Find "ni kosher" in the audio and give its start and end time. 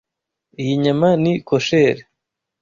1.21-1.97